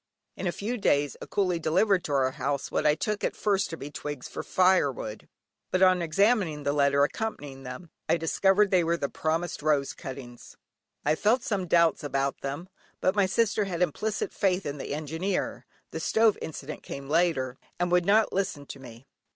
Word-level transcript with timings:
In 0.35 0.47
a 0.47 0.51
few 0.51 0.79
days 0.79 1.15
a 1.21 1.27
coolie 1.27 1.61
delivered 1.61 2.09
at 2.09 2.09
our 2.09 2.31
house, 2.31 2.71
what 2.71 2.87
I 2.87 2.95
took 2.95 3.23
at 3.23 3.35
first 3.35 3.69
to 3.69 3.77
be 3.77 3.91
twigs 3.91 4.27
for 4.27 4.41
fire 4.41 4.91
wood, 4.91 5.29
but 5.69 5.83
on 5.83 6.01
examining 6.01 6.63
the 6.63 6.73
letter 6.73 7.03
accompanying 7.03 7.61
them, 7.61 7.91
I 8.09 8.17
discovered 8.17 8.71
they 8.71 8.83
were 8.83 8.97
the 8.97 9.09
promised 9.09 9.61
rose 9.61 9.93
cuttings. 9.93 10.57
I 11.05 11.13
felt 11.13 11.43
some 11.43 11.67
doubts 11.67 12.03
about 12.03 12.41
them, 12.41 12.67
but 12.99 13.13
my 13.15 13.27
sister 13.27 13.65
had 13.65 13.83
implicit 13.83 14.33
faith 14.33 14.65
in 14.65 14.79
the 14.79 14.91
Engineer 14.95 15.67
(the 15.91 15.99
stove 15.99 16.35
incident 16.41 16.81
came 16.81 17.07
later), 17.07 17.59
and 17.79 17.91
would 17.91 18.07
not 18.07 18.33
listen 18.33 18.65
to 18.65 18.79
me. 18.79 19.05